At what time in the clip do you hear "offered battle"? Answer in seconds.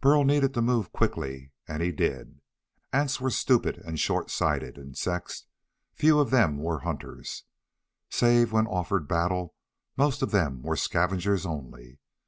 8.66-9.54